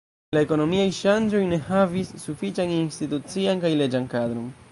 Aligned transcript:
La 0.35 0.41
ekonomiaj 0.43 0.85
ŝanĝoj 0.99 1.41
ne 1.51 1.59
havis 1.67 2.09
sufiĉan 2.23 2.73
institucian 2.79 3.65
kaj 3.67 3.75
leĝan 3.83 4.09
kadron. 4.15 4.53